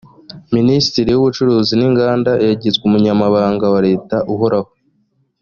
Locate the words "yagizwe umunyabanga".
2.47-3.65